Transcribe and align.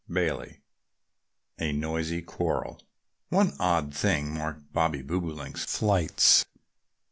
XXII 0.11 0.61
A 1.59 1.73
NOISY 1.73 2.23
QUARREL 2.23 2.81
One 3.29 3.53
odd 3.59 3.93
thing 3.95 4.33
marked 4.33 4.73
Bobby 4.73 5.03
Bobolink's 5.03 5.65
flights. 5.77 6.43